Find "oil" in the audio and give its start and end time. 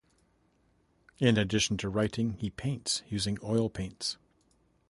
3.43-3.69